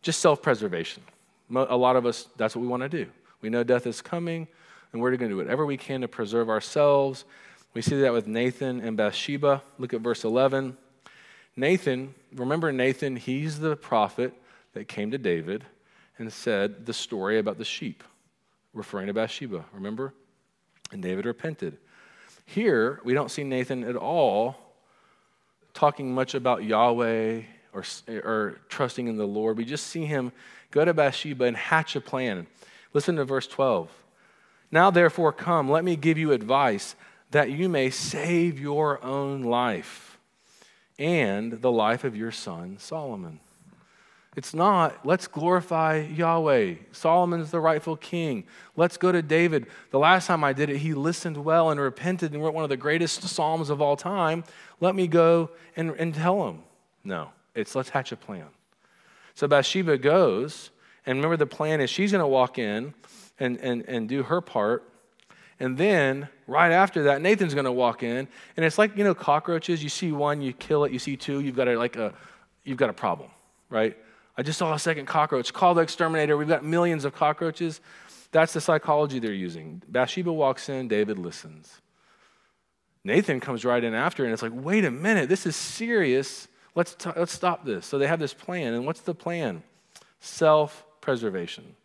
[0.06, 1.04] just self preservation.
[1.54, 3.08] A lot of us, that's what we want to do.
[3.42, 4.48] We know death is coming,
[4.92, 7.26] and we're going to do whatever we can to preserve ourselves
[7.76, 9.62] we see that with Nathan and Bathsheba.
[9.78, 10.78] Look at verse 11.
[11.58, 14.34] Nathan, remember Nathan, he's the prophet
[14.74, 15.66] that came to David
[16.18, 18.02] and said the story about the sheep,
[18.74, 20.14] referring to Bathsheba, remember?
[20.94, 21.78] And David repented.
[22.46, 24.56] Here, we don't see Nathan at all
[25.74, 27.42] talking much about Yahweh
[27.76, 29.58] or, or trusting in the Lord.
[29.58, 30.32] We just see him
[30.72, 32.48] go to Bathsheba and hatch a plan.
[32.94, 33.90] Listen to verse 12.
[34.72, 36.96] Now, therefore, come, let me give you advice
[37.32, 40.18] that you may save your own life
[40.98, 43.40] and the life of your son Solomon.
[44.36, 46.76] It's not, let's glorify Yahweh.
[46.92, 48.44] Solomon's the rightful king.
[48.76, 49.68] Let's go to David.
[49.92, 52.70] The last time I did it, he listened well and repented and wrote one of
[52.70, 54.44] the greatest Psalms of all time.
[54.82, 56.64] Let me go and, and tell him.
[57.06, 58.48] No, it's let's hatch a plan.
[59.34, 60.72] So Bathsheba goes,
[61.06, 62.94] and remember the plan is she's going to walk in
[63.40, 64.90] and, and, and do her part.
[65.60, 69.16] And then right after that, Nathan's going to walk in, and it's like you know
[69.16, 69.82] cockroaches.
[69.82, 70.92] You see one, you kill it.
[70.92, 72.14] You see two, you've got a, like a,
[72.64, 73.30] you've got a problem,
[73.70, 73.98] right?
[74.38, 75.54] I just saw a second cockroach.
[75.54, 76.36] Call the exterminator.
[76.36, 77.80] We've got millions of cockroaches.
[78.32, 79.82] That's the psychology they're using.
[79.88, 81.82] Bathsheba walks in, David listens.
[83.06, 86.50] Nathan comes right in after, and it's like, wait a minute, this is serious.
[86.76, 87.86] Let's, t- let's stop this.
[87.86, 89.64] So they have this plan, and what's the plan?
[90.20, 91.76] Self preservation.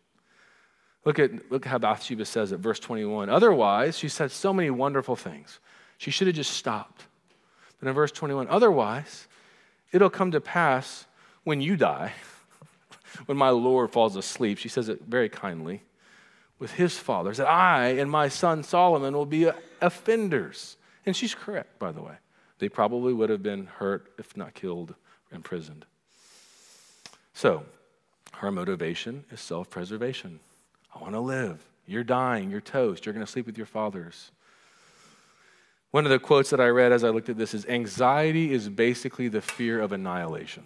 [1.05, 3.29] Look at look how Bathsheba says it, verse 21.
[3.29, 5.59] Otherwise, she said so many wonderful things.
[5.97, 7.05] She should have just stopped.
[7.79, 9.27] But in verse 21, otherwise,
[9.91, 11.05] it'll come to pass
[11.43, 12.13] when you die,
[13.25, 15.81] when my Lord falls asleep, she says it very kindly,
[16.59, 19.49] with his fathers, that I and my son Solomon will be
[19.81, 20.77] offenders.
[21.05, 22.13] And she's correct, by the way.
[22.61, 24.93] They probably would have been hurt, if not killed,
[25.33, 25.83] imprisoned.
[27.33, 27.63] So,
[28.33, 30.39] her motivation is self preservation.
[30.93, 31.59] I want to live.
[31.87, 32.51] You're dying.
[32.51, 33.03] You're toast.
[33.03, 34.29] You're going to sleep with your fathers.
[35.89, 38.69] One of the quotes that I read as I looked at this is anxiety is
[38.69, 40.63] basically the fear of annihilation.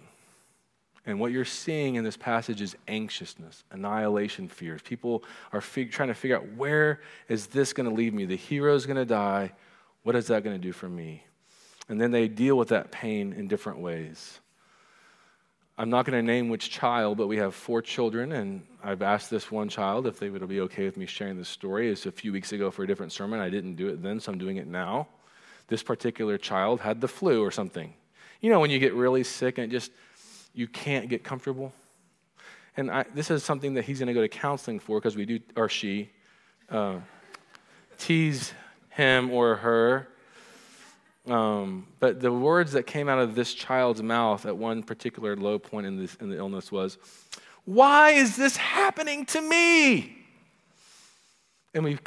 [1.06, 4.82] And what you're seeing in this passage is anxiousness, annihilation fears.
[4.82, 8.26] People are fig- trying to figure out where is this going to leave me?
[8.26, 9.52] The hero's going to die.
[10.02, 11.22] What is that going to do for me?
[11.88, 14.40] And then they deal with that pain in different ways.
[15.78, 19.28] I'm not going to name which child, but we have four children, and I've asked
[19.28, 21.90] this one child if they would be okay with me sharing this story.
[21.90, 23.40] It's a few weeks ago for a different sermon.
[23.40, 25.06] I didn't do it then, so I'm doing it now.
[25.68, 27.92] This particular child had the flu or something.
[28.40, 29.92] You know, when you get really sick and just
[30.54, 31.74] you can't get comfortable.
[32.78, 35.26] And I, this is something that he's going to go to counseling for because we
[35.26, 36.10] do, or she,
[36.70, 37.00] uh,
[37.98, 38.54] tease
[38.88, 40.08] him or her.
[41.26, 45.58] Um, but the words that came out of this child's mouth at one particular low
[45.58, 46.98] point in, this, in the illness was,
[47.64, 50.16] Why is this happening to me?
[51.74, 51.98] And we,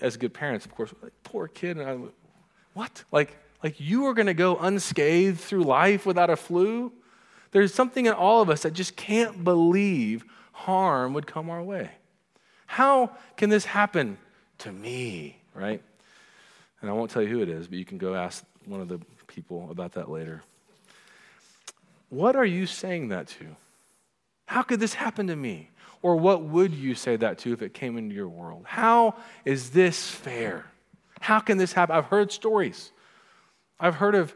[0.00, 1.78] as good parents, of course, like, poor kid.
[1.78, 1.98] And I,
[2.74, 3.04] what?
[3.12, 6.92] Like, like you are going to go unscathed through life without a flu?
[7.52, 11.90] There's something in all of us that just can't believe harm would come our way.
[12.66, 14.18] How can this happen
[14.58, 15.82] to me, right?
[16.80, 18.88] And I won't tell you who it is, but you can go ask one of
[18.88, 20.42] the people about that later.
[22.08, 23.46] What are you saying that to?
[24.46, 25.70] How could this happen to me?
[26.00, 28.64] Or what would you say that to if it came into your world?
[28.66, 30.66] How is this fair?
[31.20, 31.96] How can this happen?
[31.96, 32.92] I've heard stories.
[33.80, 34.34] I've heard of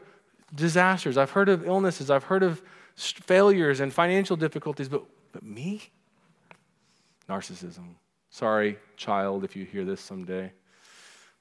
[0.53, 1.17] disasters.
[1.17, 2.09] I've heard of illnesses.
[2.09, 2.61] I've heard of
[2.95, 5.81] failures and financial difficulties, but, but me?
[7.29, 7.95] Narcissism.
[8.29, 10.51] Sorry, child, if you hear this someday.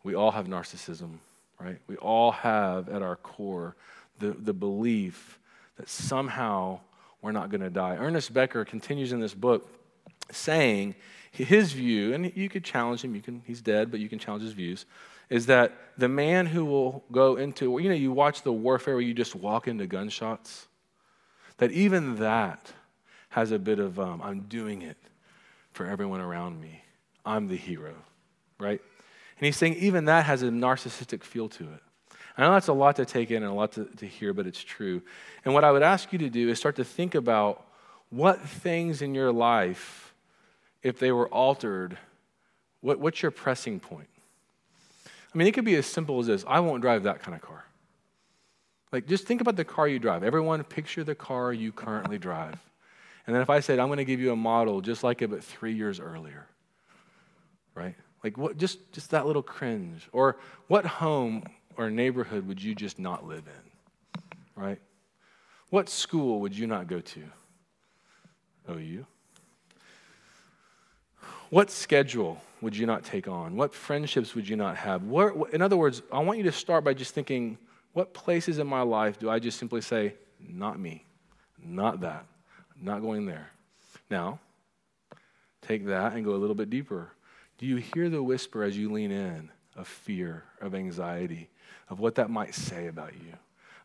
[0.05, 1.19] We all have narcissism,
[1.61, 1.79] right?
[1.87, 3.77] We all have at our core
[4.19, 5.38] the, the belief
[5.77, 6.81] that somehow
[7.21, 7.97] we're not going to die.
[7.97, 9.69] Ernest Becker continues in this book
[10.31, 10.95] saying
[11.31, 14.43] his view, and you could challenge him, you can, he's dead, but you can challenge
[14.43, 14.85] his views,
[15.31, 19.03] is that the man who will go into, you know, you watch the warfare where
[19.03, 20.67] you just walk into gunshots,
[21.57, 22.73] that even that
[23.31, 24.99] has a bit of, um, I'm doing it
[25.73, 26.83] for everyone around me.
[27.25, 27.95] I'm the hero,
[28.59, 28.83] right?
[29.43, 31.83] And he's saying even that has a narcissistic feel to it.
[32.39, 34.47] I know that's a lot to take in and a lot to, to hear, but
[34.47, 35.03] it's true.
[35.45, 37.67] And what I would ask you to do is start to think about
[38.09, 40.15] what things in your life,
[40.85, 41.99] if they were altered,
[42.83, 44.07] what, what's your pressing point?
[45.35, 47.41] I mean, it could be as simple as this I won't drive that kind of
[47.43, 47.65] car.
[48.93, 50.23] Like, just think about the car you drive.
[50.23, 52.61] Everyone, picture the car you currently drive.
[53.27, 55.31] And then if I said, I'm going to give you a model just like it,
[55.31, 56.47] but three years earlier,
[57.75, 57.97] right?
[58.23, 60.09] Like what just just that little cringe.
[60.13, 60.37] Or
[60.69, 61.45] what home
[61.77, 64.63] or neighborhood would you just not live in?
[64.63, 64.81] Right?
[65.71, 67.23] What school would you not go to?
[68.69, 69.07] Oh, you?
[71.51, 73.57] What schedule would you not take on?
[73.57, 75.03] What friendships would you not have?
[75.53, 77.59] In other words, I want you to start by just thinking
[77.93, 81.05] what places in my life do I just simply say, not me,
[81.63, 82.25] not that,
[82.81, 83.51] not going there?
[84.11, 84.41] Now,
[85.61, 87.11] take that and go a little bit deeper.
[87.62, 91.48] Do you hear the whisper as you lean in of fear, of anxiety,
[91.88, 93.35] of what that might say about you,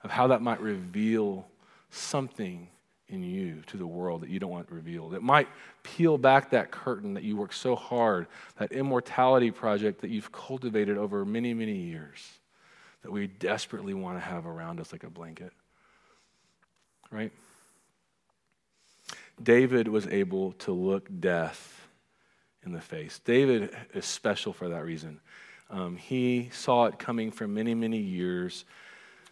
[0.03, 1.47] of how that might reveal
[1.91, 2.69] something
[3.07, 5.13] in you to the world that you don't want revealed?
[5.13, 5.47] It might
[5.83, 8.25] peel back that curtain that you work so hard,
[8.57, 12.27] that immortality project that you've cultivated over many, many years,
[13.03, 15.53] that we desperately want to have around us like a blanket.
[17.11, 17.31] Right?
[19.43, 21.87] David was able to look death
[22.67, 23.19] in the face.
[23.23, 25.19] David is special for that reason.
[25.69, 28.65] Um, he saw it coming for many, many years.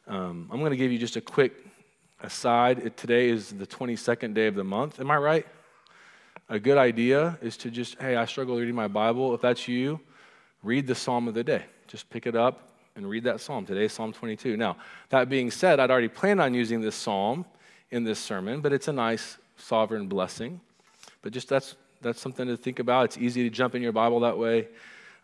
[0.07, 1.53] Um, I'm going to give you just a quick
[2.23, 2.95] aside.
[2.95, 5.01] Today is the 22nd day of the month.
[5.01, 5.45] Am I right?
[6.47, 9.35] A good idea is to just, hey, I struggle reading my Bible.
[9.35, 9.99] If that's you,
[10.63, 11.65] read the psalm of the day.
[11.87, 13.65] Just pick it up and read that psalm.
[13.65, 14.55] Today, Psalm 22.
[14.55, 14.77] Now,
[15.09, 17.43] that being said, I'd already planned on using this psalm
[17.91, 20.61] in this sermon, but it's a nice sovereign blessing.
[21.21, 23.05] But just that's that's something to think about.
[23.05, 24.67] It's easy to jump in your Bible that way.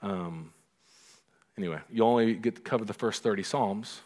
[0.01, 0.51] Um,
[1.55, 4.01] anyway, you only get to cover the first 30 Psalms,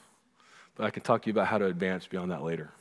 [0.76, 2.72] but I can talk to you about how to advance beyond that later.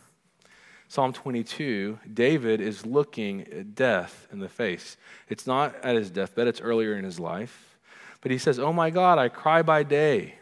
[0.89, 4.97] Psalm 22, David is looking at death in the face.
[5.29, 7.77] It's not at his deathbed, it's earlier in his life.
[8.21, 10.35] But he says, Oh my God, I cry by day,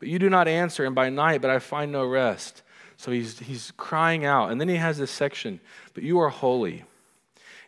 [0.00, 2.62] but you do not answer, and by night, but I find no rest.
[2.98, 4.50] So he's, he's crying out.
[4.50, 5.60] And then he has this section,
[5.94, 6.84] But you are holy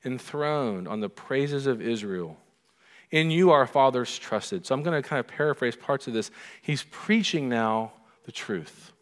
[0.05, 2.37] enthroned on the praises of Israel.
[3.11, 4.67] In you our fathers trusted.
[4.67, 6.31] So I'm going to kind of paraphrase parts of this.
[6.63, 7.93] He's preaching now
[8.25, 8.93] the truth.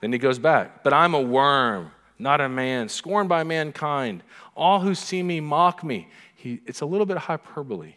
[0.00, 4.22] Then he goes back, but I'm a worm, not a man, scorned by mankind.
[4.54, 6.08] All who see me mock me.
[6.36, 7.94] He, it's a little bit hyperbole,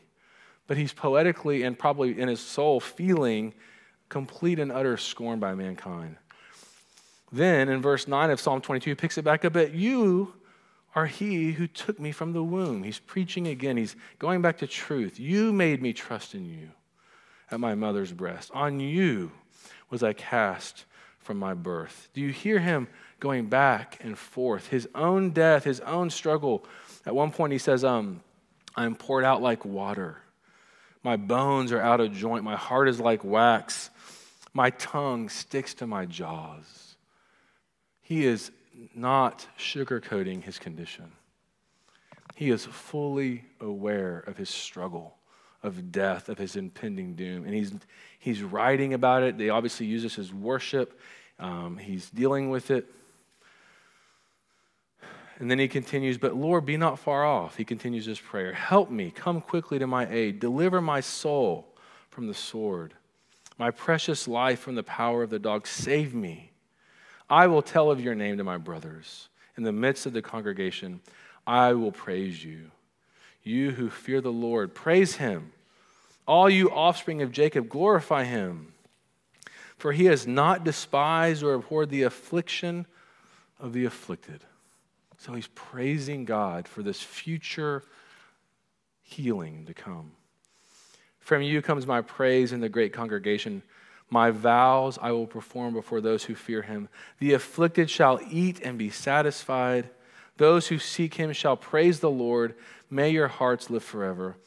[0.68, 3.54] but he's poetically and probably in his soul feeling
[4.10, 6.16] complete and utter scorn by mankind.
[7.32, 10.34] Then in verse 9 of Psalm 22, he picks it back up at you
[10.98, 12.82] are he who took me from the womb.
[12.82, 13.78] He's preaching again.
[13.78, 15.20] He's going back to truth.
[15.20, 16.70] You made me trust in you
[17.52, 18.50] at my mother's breast.
[18.56, 19.32] On you
[19.92, 20.86] was I cast
[21.20, 22.10] from my birth.
[22.16, 22.88] Do you hear him
[23.20, 24.70] going back and forth?
[24.70, 26.66] His own death, his own struggle.
[27.06, 28.22] At one point, he says, um,
[28.76, 30.18] I'm poured out like water.
[31.04, 32.44] My bones are out of joint.
[32.44, 33.92] My heart is like wax.
[34.52, 36.96] My tongue sticks to my jaws.
[38.02, 38.50] He is
[38.96, 41.12] not sugarcoating his condition.
[42.36, 45.18] He is fully aware of his struggle,
[45.64, 47.46] of death, of his impending doom.
[47.46, 47.74] And he's,
[48.20, 49.38] he's writing about it.
[49.38, 51.00] They obviously use this as worship.
[51.40, 52.88] Um, he's dealing with it.
[55.40, 57.58] And then he continues, But Lord, be not far off.
[57.58, 61.68] He continues his prayer Help me, come quickly to my aid, deliver my soul
[62.10, 62.94] from the sword,
[63.58, 65.68] my precious life from the power of the dog.
[65.68, 66.47] Save me.
[67.30, 69.30] I will tell of your name to my brothers.
[69.58, 71.02] In the midst of the congregation,
[71.46, 72.72] I will praise you.
[73.44, 75.52] You who fear the Lord, praise him.
[76.28, 78.74] All you offspring of Jacob, glorify him.
[79.78, 82.86] For he has not despised or abhorred the affliction
[83.60, 84.42] of the afflicted.
[85.18, 87.84] So he's praising God for this future
[89.02, 90.12] healing to come.
[91.20, 93.64] From you comes my praise in the great congregation.
[94.10, 96.90] My vows I will perform before those who fear him.
[97.20, 99.90] The afflicted shall eat and be satisfied.
[100.38, 102.56] Those who seek him shall praise the Lord.
[102.90, 104.38] May your hearts live forever.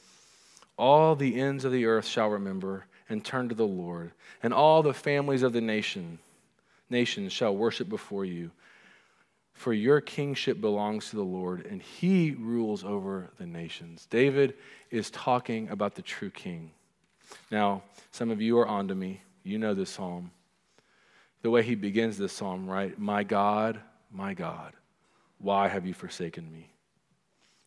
[0.78, 4.82] All the ends of the earth shall remember and turn to the Lord, and all
[4.82, 6.20] the families of the nation
[6.88, 8.50] nations shall worship before you.
[9.52, 14.06] For your kingship belongs to the Lord, and he rules over the nations.
[14.08, 14.54] David
[14.90, 16.70] is talking about the true king.
[17.50, 19.20] Now, some of you are onto me.
[19.42, 20.30] You know this psalm.
[21.42, 22.98] The way he begins this psalm, right?
[22.98, 24.72] My God, my God,
[25.38, 26.70] why have you forsaken me?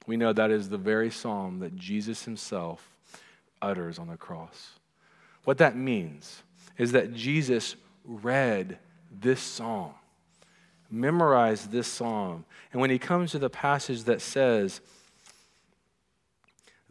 [0.05, 2.95] We know that is the very psalm that Jesus himself
[3.61, 4.79] utters on the cross.
[5.45, 6.43] What that means
[6.77, 8.77] is that Jesus read
[9.11, 9.93] this psalm,
[10.91, 14.81] memorized this psalm, and when he comes to the passage that says,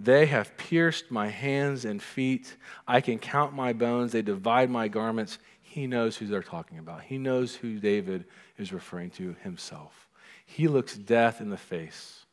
[0.02, 2.56] they have pierced my hands and feet.
[2.88, 4.12] I can count my bones.
[4.12, 5.38] They divide my garments.
[5.60, 7.02] He knows who they're talking about.
[7.02, 8.24] He knows who David
[8.58, 10.08] is referring to himself.
[10.44, 12.26] He looks death in the face.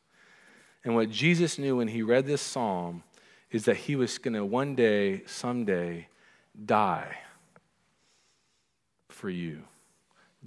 [0.84, 3.02] And what Jesus knew when he read this psalm
[3.50, 6.08] is that he was going to one day, someday,
[6.64, 7.18] die
[9.08, 9.62] for you.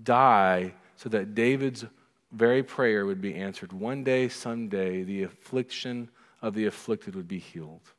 [0.02, 1.86] Die so that David's
[2.32, 3.72] very prayer would be answered.
[3.72, 6.10] One day, someday, the affliction
[6.44, 7.90] of the afflicted would be healed.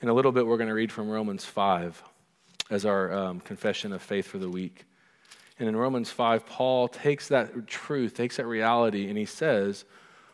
[0.00, 2.02] In a little bit, we're going to read from Romans 5
[2.70, 4.86] as our um, confession of faith for the week.
[5.58, 9.84] And in Romans 5, Paul takes that truth, takes that reality, and he says,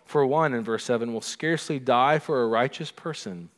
[0.05, 3.51] For one, in verse 7, will scarcely die for a righteous person,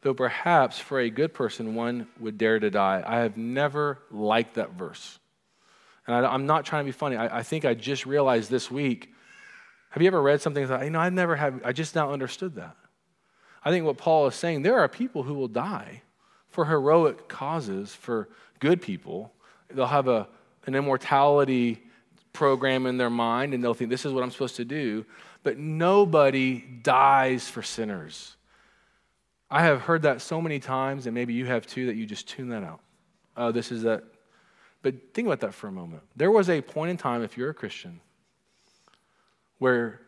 [0.00, 3.02] though perhaps for a good person one would dare to die.
[3.06, 5.18] I have never liked that verse.
[6.06, 7.16] And I, am not trying to be funny.
[7.16, 9.13] I, I think I just realized this week
[9.94, 12.56] have you ever read something that, you know, I never have, I just now understood
[12.56, 12.74] that?
[13.62, 16.02] I think what Paul is saying, there are people who will die
[16.48, 18.28] for heroic causes, for
[18.58, 19.32] good people.
[19.70, 20.26] They'll have a,
[20.66, 21.80] an immortality
[22.32, 25.06] program in their mind and they'll think, this is what I'm supposed to do.
[25.44, 28.34] But nobody dies for sinners.
[29.48, 32.26] I have heard that so many times, and maybe you have too, that you just
[32.26, 32.80] tune that out.
[33.36, 34.02] Oh, this is that.
[34.82, 36.02] But think about that for a moment.
[36.16, 38.00] There was a point in time, if you're a Christian,
[39.64, 39.98] where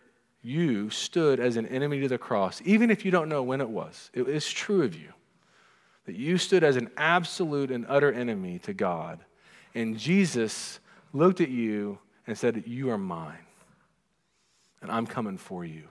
[0.43, 3.71] you stood as an enemy to the cross, even if you don't know when it
[3.71, 4.11] was.
[4.13, 5.15] It is true of you
[6.05, 9.25] that you stood as an absolute and utter enemy to God.
[9.75, 10.79] And Jesus
[11.15, 13.47] looked at you and said, You are mine,
[14.83, 15.85] and I'm coming for you.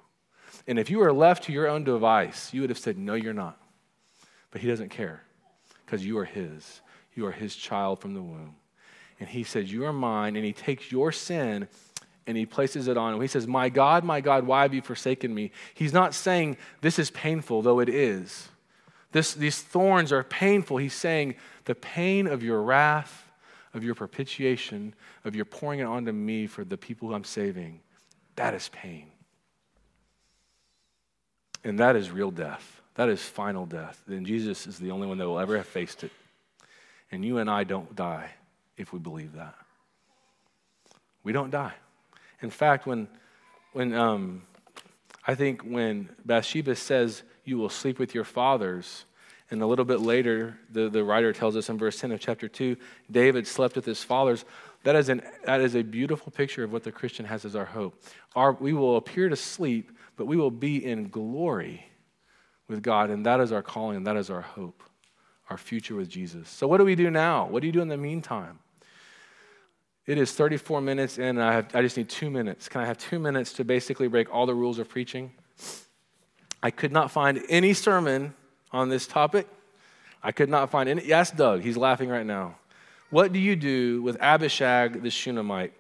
[0.68, 3.34] And if you were left to your own device, you would have said, No, you're
[3.34, 3.60] not.
[4.52, 5.24] But he doesn't care
[5.84, 6.82] because you are his.
[7.16, 8.58] You are his child from the womb.
[9.20, 10.36] And he says, You are mine.
[10.36, 11.68] And he takes your sin
[12.28, 13.22] and he places it on him.
[13.22, 15.52] He says, My God, my God, why have you forsaken me?
[15.74, 18.50] He's not saying this is painful, though it is.
[19.12, 20.78] This, these thorns are painful.
[20.78, 21.36] He's saying,
[21.66, 23.30] The pain of your wrath,
[23.74, 27.80] of your propitiation, of your pouring it onto me for the people who I'm saving,
[28.36, 29.08] that is pain.
[31.64, 32.82] And that is real death.
[32.96, 34.02] That is final death.
[34.08, 36.12] And Jesus is the only one that will ever have faced it.
[37.12, 38.32] And you and I don't die
[38.78, 39.56] if we believe that.
[41.24, 41.74] We don't die.
[42.42, 43.08] In fact, when,
[43.74, 44.44] when um,
[45.28, 49.06] I think when Bathsheba says, You will sleep with your fathers,
[49.52, 52.48] and a little bit later, the, the writer tells us in verse 10 of chapter
[52.48, 52.76] 2,
[53.12, 54.44] David slept with his fathers.
[54.84, 57.66] That is, an, that is a beautiful picture of what the Christian has as our
[57.66, 58.02] hope.
[58.36, 61.86] Our, we will appear to sleep, but we will be in glory
[62.68, 64.84] with God, and that is our calling, and that is our hope,
[65.50, 66.50] our future with Jesus.
[66.50, 67.48] So, what do we do now?
[67.48, 68.60] What do you do in the meantime?
[70.08, 72.70] It is 34 minutes in, and I, have, I just need two minutes.
[72.70, 75.32] Can I have two minutes to basically break all the rules of preaching?
[76.62, 78.36] I could not find any sermon
[78.72, 79.48] on this topic.
[80.22, 81.06] I could not find any.
[81.06, 82.56] Yes, Doug, he's laughing right now.
[83.10, 85.74] What do you do with Abishag the Shunammite?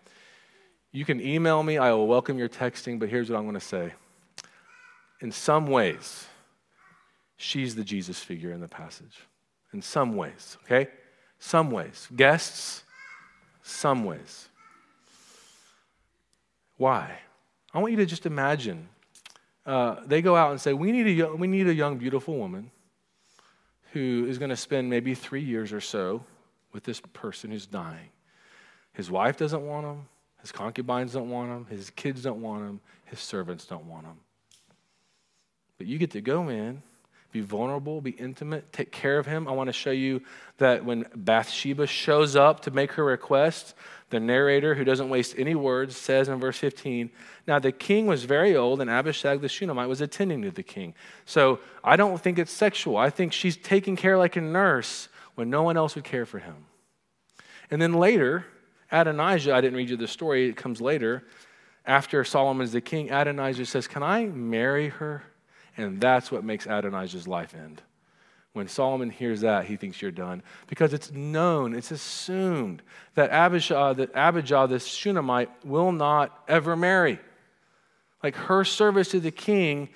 [0.91, 3.59] You can email me, I will welcome your texting, but here's what I'm going to
[3.59, 3.93] say.
[5.21, 6.25] In some ways,
[7.37, 9.17] she's the Jesus figure in the passage.
[9.73, 10.89] In some ways, okay?
[11.37, 12.07] Some ways.
[12.15, 12.84] Guests,
[13.65, 14.47] some ways.
[16.77, 17.17] Why?
[17.73, 18.87] I want you to just imagine.
[19.65, 22.37] Uh, they go out and say, we need, a young, we need a young, beautiful
[22.37, 22.69] woman
[23.91, 26.23] who is going to spend maybe three years or so
[26.73, 28.09] with this person who's dying.
[28.93, 30.05] His wife doesn't want him.
[30.41, 31.65] His concubines don't want him.
[31.65, 32.79] His kids don't want him.
[33.05, 34.17] His servants don't want him.
[35.79, 36.83] But you get to go in
[37.35, 39.45] be vulnerable, be intimate, take care of him.
[39.45, 40.21] I want to show you
[40.57, 43.75] that when Bathsheba shows up to make her request,
[44.09, 47.09] the narrator, who doesn't waste any words, says in verse 15,
[47.45, 50.93] Now the king was very old, and Abishag the Shunammite was attending to the king.
[51.25, 52.95] So I don't think it's sexual.
[52.95, 56.39] I think she's taking care like a nurse when no one else would care for
[56.39, 56.55] him.
[57.69, 58.45] And then later,
[58.93, 61.25] Adonijah, I didn't read you the story, it comes later.
[61.85, 65.23] After Solomon's the king, Adonijah says, Can I marry her?
[65.77, 67.81] And that's what makes Adonijah's life end.
[68.53, 70.41] When Solomon hears that, he thinks you're done.
[70.67, 72.81] Because it's known, it's assumed
[73.15, 77.19] that Abishag, that Abishag, this Shunammite, will not ever marry.
[78.23, 79.89] Like her service to the king,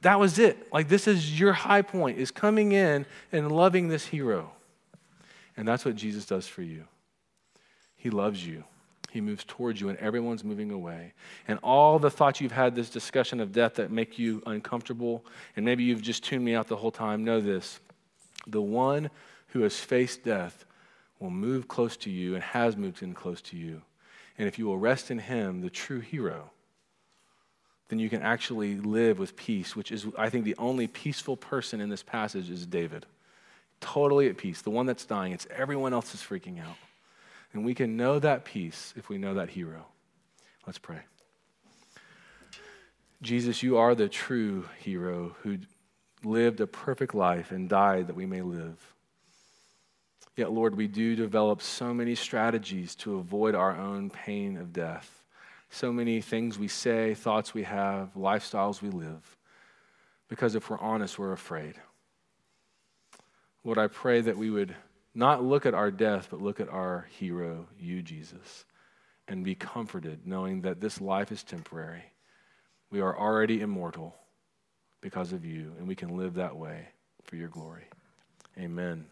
[0.00, 0.72] that was it.
[0.72, 4.50] Like this is your high point, is coming in and loving this hero.
[5.56, 6.84] And that's what Jesus does for you.
[7.94, 8.64] He loves you.
[9.14, 11.12] He moves towards you, and everyone's moving away.
[11.46, 15.64] And all the thoughts you've had this discussion of death that make you uncomfortable, and
[15.64, 17.78] maybe you've just tuned me out the whole time, know this.
[18.48, 19.10] The one
[19.50, 20.66] who has faced death
[21.20, 23.82] will move close to you and has moved in close to you.
[24.36, 26.50] And if you will rest in him, the true hero,
[27.90, 31.80] then you can actually live with peace, which is, I think, the only peaceful person
[31.80, 33.06] in this passage is David.
[33.80, 34.60] Totally at peace.
[34.60, 36.74] The one that's dying, it's everyone else is freaking out.
[37.54, 39.86] And we can know that peace if we know that hero.
[40.66, 40.98] Let's pray.
[43.22, 45.58] Jesus, you are the true hero who
[46.24, 48.76] lived a perfect life and died that we may live.
[50.36, 55.22] Yet, Lord, we do develop so many strategies to avoid our own pain of death.
[55.70, 59.36] So many things we say, thoughts we have, lifestyles we live.
[60.28, 61.76] Because if we're honest, we're afraid.
[63.62, 64.74] Lord, I pray that we would
[65.14, 68.64] not look at our death, but look at our hero, you, Jesus,
[69.28, 72.04] and be comforted knowing that this life is temporary.
[72.90, 74.14] We are already immortal
[75.00, 76.88] because of you, and we can live that way
[77.22, 77.84] for your glory.
[78.58, 79.06] Amen.